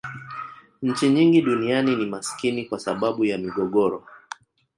[0.81, 4.07] nchi nyingi duniani ni maskini kwa sababu ya migogoro